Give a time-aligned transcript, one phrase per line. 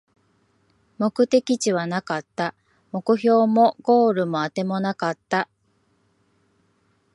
[0.97, 2.55] 目的地はなかった、
[2.91, 5.47] 目標もゴールもあてもなかった